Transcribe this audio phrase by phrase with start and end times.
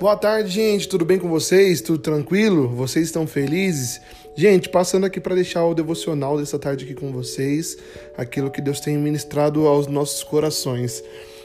[0.00, 0.88] Boa tarde, gente.
[0.88, 1.82] Tudo bem com vocês?
[1.82, 2.66] Tudo tranquilo?
[2.68, 4.00] Vocês estão felizes?
[4.34, 7.76] Gente, passando aqui para deixar o devocional dessa tarde aqui com vocês,
[8.16, 11.04] aquilo que Deus tem ministrado aos nossos corações,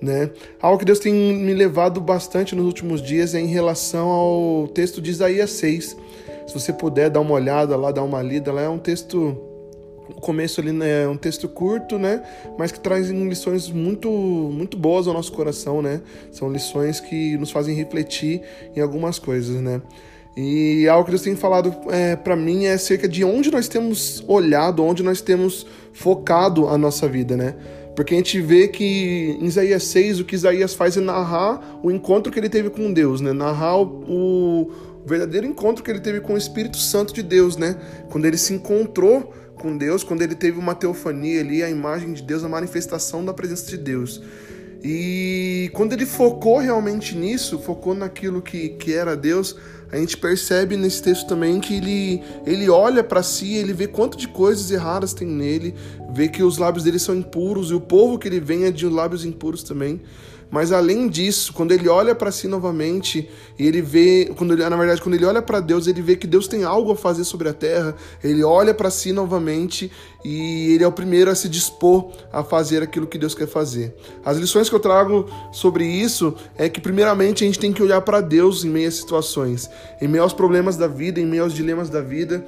[0.00, 0.30] né?
[0.62, 5.02] Algo que Deus tem me levado bastante nos últimos dias é em relação ao texto
[5.02, 5.96] de Isaías 6.
[6.46, 9.36] Se você puder dar uma olhada lá, dar uma lida lá, é um texto
[10.08, 12.22] o começo ali é um texto curto, né?
[12.58, 16.00] Mas que traz lições muito, muito boas ao nosso coração, né?
[16.30, 18.42] São lições que nos fazem refletir
[18.74, 19.80] em algumas coisas, né?
[20.36, 24.22] E algo que Deus tem falado é, para mim é acerca de onde nós temos
[24.28, 27.54] olhado, onde nós temos focado a nossa vida, né?
[27.96, 31.90] Porque a gente vê que em Isaías 6 o que Isaías faz é narrar o
[31.90, 33.32] encontro que ele teve com Deus, né?
[33.32, 34.70] Narrar o, o
[35.06, 37.74] verdadeiro encontro que ele teve com o Espírito Santo de Deus, né?
[38.10, 42.22] Quando ele se encontrou com Deus, quando ele teve uma teofania ali, a imagem de
[42.22, 44.22] Deus, a manifestação da presença de Deus.
[44.82, 49.56] E quando ele focou realmente nisso, focou naquilo que, que era Deus,
[49.90, 54.16] a gente percebe nesse texto também que ele, ele olha para si, ele vê quanto
[54.16, 55.74] de coisas erradas tem nele,
[56.12, 58.86] vê que os lábios dele são impuros e o povo que ele vem é de
[58.86, 60.00] lábios impuros também.
[60.50, 64.76] Mas além disso, quando ele olha para si novamente e ele vê, quando ele, na
[64.76, 67.48] verdade, quando ele olha para Deus, ele vê que Deus tem algo a fazer sobre
[67.48, 67.94] a terra.
[68.22, 69.90] Ele olha para si novamente
[70.24, 73.94] e ele é o primeiro a se dispor a fazer aquilo que Deus quer fazer.
[74.24, 78.00] As lições que eu trago sobre isso é que primeiramente a gente tem que olhar
[78.00, 79.68] para Deus em meio às situações,
[80.00, 82.44] em meio aos problemas da vida, em meio aos dilemas da vida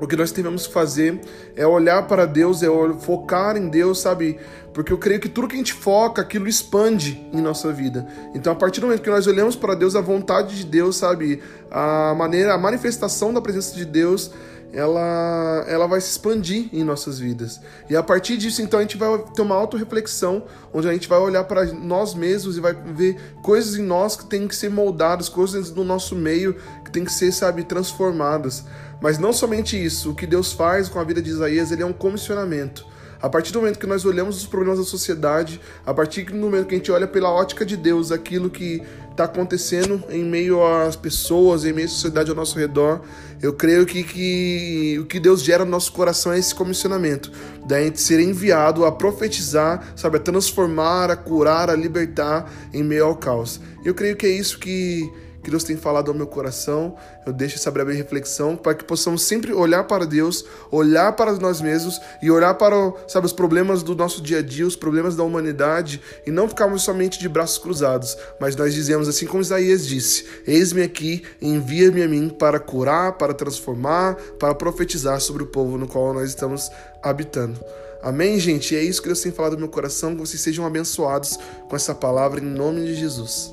[0.00, 1.20] o que nós devemos fazer
[1.56, 2.68] é olhar para Deus, é
[3.00, 4.38] focar em Deus, sabe?
[4.72, 8.06] Porque eu creio que tudo que a gente foca, aquilo expande em nossa vida.
[8.34, 11.42] Então, a partir do momento que nós olhamos para Deus, a vontade de Deus, sabe?
[11.70, 14.30] A maneira, a manifestação da presença de Deus,
[14.72, 17.60] ela, ela vai se expandir em nossas vidas.
[17.88, 21.18] E a partir disso, então, a gente vai ter uma autorreflexão, onde a gente vai
[21.18, 25.28] olhar para nós mesmos e vai ver coisas em nós que têm que ser moldadas,
[25.28, 28.64] coisas do nosso meio que têm que ser, sabe, transformadas.
[29.00, 31.86] Mas não somente isso, o que Deus faz com a vida de Isaías, ele é
[31.86, 32.86] um comissionamento.
[33.20, 36.66] A partir do momento que nós olhamos os problemas da sociedade, a partir do momento
[36.66, 38.80] que a gente olha pela ótica de Deus, aquilo que
[39.10, 43.00] está acontecendo em meio às pessoas, em meio à sociedade ao nosso redor,
[43.42, 47.32] eu creio que, que o que Deus gera no nosso coração é esse comissionamento,
[47.66, 53.06] da gente ser enviado a profetizar, sabe, a transformar, a curar, a libertar em meio
[53.06, 53.60] ao caos.
[53.84, 55.12] Eu creio que é isso que
[55.48, 56.94] que Deus tem falado ao meu coração.
[57.24, 61.60] Eu deixo essa breve reflexão para que possamos sempre olhar para Deus, olhar para nós
[61.62, 65.22] mesmos e olhar para sabe, os problemas do nosso dia a dia, os problemas da
[65.22, 70.26] humanidade e não ficarmos somente de braços cruzados, mas nós dizemos assim como Isaías disse:
[70.46, 75.88] Eis-me aqui, envia-me a mim para curar, para transformar, para profetizar sobre o povo no
[75.88, 76.70] qual nós estamos
[77.02, 77.58] habitando.
[78.02, 78.74] Amém, gente?
[78.74, 80.14] E é isso que Deus tem falado no meu coração.
[80.14, 81.36] Que vocês sejam abençoados
[81.68, 83.52] com essa palavra em nome de Jesus.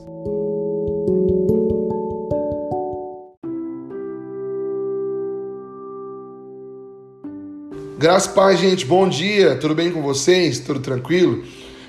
[8.06, 10.60] Graças Pai, gente, bom dia, tudo bem com vocês?
[10.60, 11.44] Tudo tranquilo?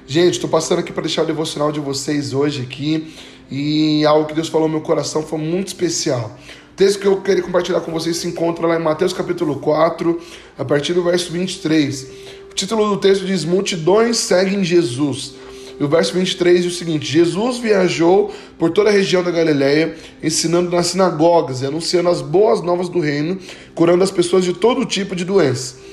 [0.06, 3.12] Gente, estou passando aqui para deixar o devocional de vocês hoje aqui
[3.50, 6.34] e algo que Deus falou no meu coração foi muito especial.
[6.72, 10.19] O texto que eu queria compartilhar com vocês se encontra lá em Mateus capítulo 4,
[10.56, 12.06] a partir do verso 23.
[12.50, 15.34] O título do texto diz: Multidões seguem Jesus.
[15.78, 19.94] E o verso 23 diz o seguinte: Jesus viajou por toda a região da Galiléia,
[20.22, 23.38] ensinando nas sinagogas e anunciando as boas novas do reino,
[23.75, 25.84] curando as pessoas de todo tipo de doenças.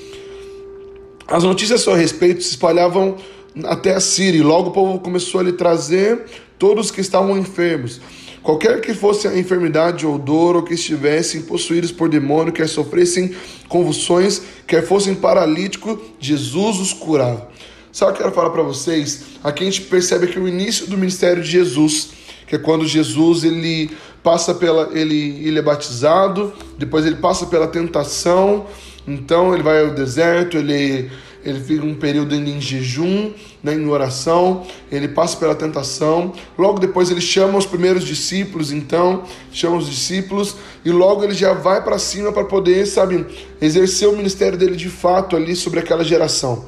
[1.26, 3.16] As notícias a seu respeito se espalhavam
[3.64, 6.24] até a Síria, e logo o povo começou a lhe trazer
[6.58, 8.00] todos que estavam enfermos.
[8.42, 13.34] Qualquer que fosse a enfermidade ou dor, ou que estivessem possuídos por demônio, quer sofressem
[13.68, 17.48] convulsões, quer fossem paralíticos, Jesus os curava.
[17.90, 19.22] O que eu quero falar para vocês?
[19.42, 22.10] Aqui a gente percebe que o início do ministério de Jesus,
[22.46, 23.90] que é quando Jesus ele
[24.22, 28.66] passa pela ele, ele é batizado, depois ele passa pela tentação,
[29.06, 31.10] então ele vai ao deserto, ele,
[31.44, 33.32] ele fica um período em jejum,
[33.62, 39.24] né, em oração, ele passa pela tentação, logo depois ele chama os primeiros discípulos, então,
[39.52, 43.26] chama os discípulos, e logo ele já vai para cima para poder, sabe,
[43.60, 46.64] exercer o ministério dele de fato ali sobre aquela geração.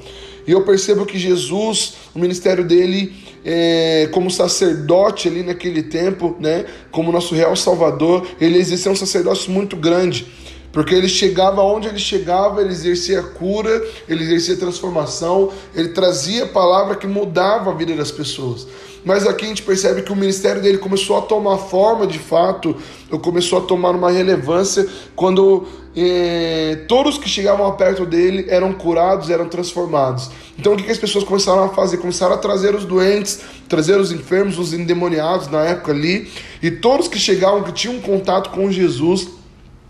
[0.46, 3.12] E eu percebo que Jesus, o ministério dele,
[3.44, 9.50] é, como sacerdote ali naquele tempo, né, como nosso real salvador, ele exercia um sacerdócio
[9.50, 10.26] muito grande
[10.72, 16.48] porque ele chegava onde ele chegava, ele exercia cura, ele exercia transformação, ele trazia a
[16.48, 18.66] palavra que mudava a vida das pessoas.
[19.06, 22.76] Mas aqui a gente percebe que o ministério dele começou a tomar forma de fato,
[23.08, 24.84] ou começou a tomar uma relevância
[25.14, 25.64] quando
[25.94, 30.28] eh, todos que chegavam perto dele eram curados, eram transformados.
[30.58, 31.98] Então o que, que as pessoas começaram a fazer?
[31.98, 36.28] Começaram a trazer os doentes, trazer os enfermos, os endemoniados na época ali,
[36.60, 39.28] e todos que chegavam, que tinham contato com Jesus,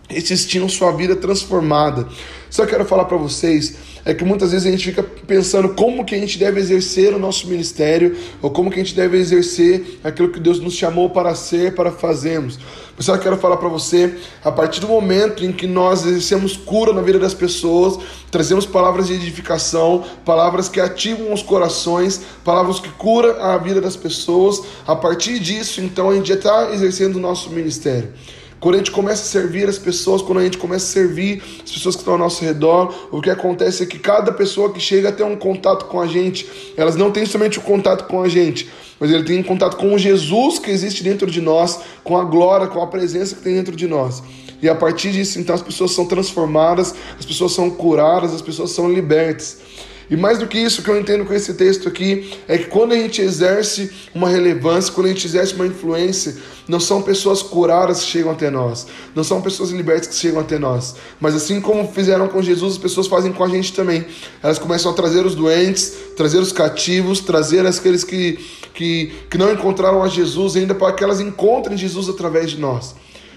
[0.09, 2.07] esses tinham sua vida transformada.
[2.49, 3.77] Só quero falar para vocês
[4.07, 7.19] é que muitas vezes a gente fica pensando como que a gente deve exercer o
[7.19, 11.35] nosso ministério ou como que a gente deve exercer aquilo que Deus nos chamou para
[11.35, 12.57] ser, para fazermos.
[12.97, 14.15] Mas só quero falar para você,
[14.45, 17.99] a partir do momento em que nós exercemos cura na vida das pessoas,
[18.31, 23.97] trazemos palavras de edificação, palavras que ativam os corações, palavras que curam a vida das
[23.97, 28.11] pessoas, a partir disso, então a gente já está exercendo o nosso ministério.
[28.59, 31.71] Quando a gente começa a servir as pessoas, quando a gente começa a servir as
[31.71, 35.11] pessoas que estão ao nosso redor, o que acontece é que cada pessoa que chega
[35.11, 38.29] a ter um contato com a gente, elas não têm somente o contato com a
[38.29, 38.69] gente,
[38.99, 42.67] mas ele tem contato com o Jesus que existe dentro de nós, com a glória,
[42.67, 44.23] com a presença que tem dentro de nós.
[44.63, 48.71] E a partir disso, então, as pessoas são transformadas, as pessoas são curadas, as pessoas
[48.71, 49.59] são libertas.
[50.09, 52.67] E mais do que isso, o que eu entendo com esse texto aqui é que
[52.67, 56.37] quando a gente exerce uma relevância, quando a gente exerce uma influência,
[56.69, 60.59] não são pessoas curadas que chegam até nós, não são pessoas libertas que chegam até
[60.59, 64.05] nós, mas assim como fizeram com Jesus, as pessoas fazem com a gente também.
[64.43, 68.39] Elas começam a trazer os doentes, trazer os cativos, trazer aqueles que,
[68.75, 72.95] que, que não encontraram a Jesus ainda para que elas encontrem Jesus através de nós.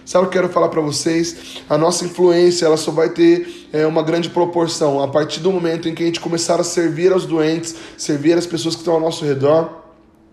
[0.09, 1.61] Sabe o que eu quero falar para vocês?
[1.69, 5.87] A nossa influência ela só vai ter é, uma grande proporção a partir do momento
[5.87, 8.99] em que a gente começar a servir aos doentes, servir as pessoas que estão ao
[8.99, 9.83] nosso redor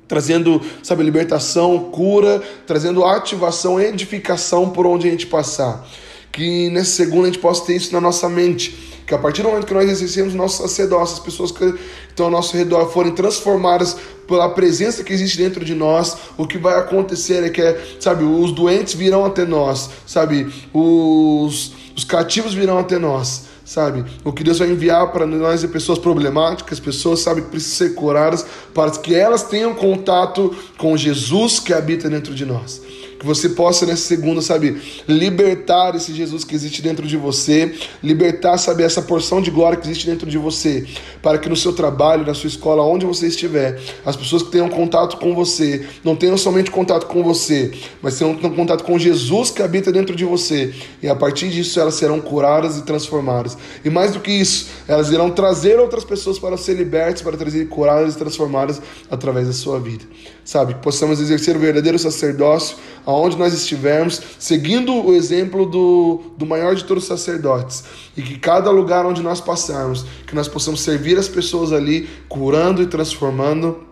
[0.08, 5.86] trazendo, sabe, libertação, cura, trazendo ativação, edificação por onde a gente passar.
[6.32, 9.48] Que nesse segundo a gente possa ter isso na nossa mente que a partir do
[9.48, 11.74] momento que nós exercemos nosso sacerdócio, as pessoas que
[12.08, 16.58] estão ao nosso redor forem transformadas pela presença que existe dentro de nós, o que
[16.58, 17.62] vai acontecer é que,
[18.00, 24.04] sabe, os doentes virão até nós, sabe, os, os cativos virão até nós, sabe?
[24.24, 27.94] O que Deus vai enviar para nós é pessoas problemáticas, pessoas, sabe, que precisam ser
[27.94, 28.44] curadas,
[28.74, 32.82] para que elas tenham contato com Jesus que habita dentro de nós.
[33.18, 38.58] Que você possa nessa segunda, sabe, libertar esse Jesus que existe dentro de você, libertar,
[38.58, 40.86] sabe, essa porção de glória que existe dentro de você,
[41.22, 44.68] para que no seu trabalho, na sua escola, onde você estiver, as pessoas que tenham
[44.68, 47.72] contato com você, não tenham somente contato com você,
[48.02, 51.80] mas tenham, tenham contato com Jesus que habita dentro de você, e a partir disso
[51.80, 53.56] elas serão curadas e transformadas.
[53.84, 57.66] E mais do que isso, elas irão trazer outras pessoas para ser libertas, para trazer
[57.68, 58.80] curadas e transformadas
[59.10, 60.04] através da sua vida.
[60.46, 66.46] Sabe, que possamos exercer o verdadeiro sacerdócio aonde nós estivermos, seguindo o exemplo do, do
[66.46, 67.82] maior de todos os sacerdotes,
[68.16, 72.80] e que cada lugar onde nós passarmos, que nós possamos servir as pessoas ali, curando
[72.80, 73.84] e transformando,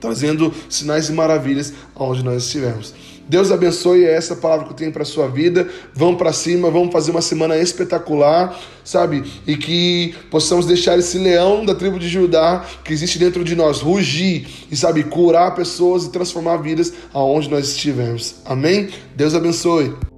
[0.00, 2.94] trazendo sinais e maravilhas aonde nós estivermos.
[3.30, 5.68] Deus abençoe essa palavra que eu tenho para sua vida.
[5.94, 9.22] Vamos para cima, vamos fazer uma semana espetacular, sabe?
[9.46, 13.80] E que possamos deixar esse leão da tribo de Judá que existe dentro de nós
[13.80, 18.34] rugir e sabe curar pessoas e transformar vidas aonde nós estivermos.
[18.44, 18.88] Amém?
[19.14, 20.09] Deus abençoe.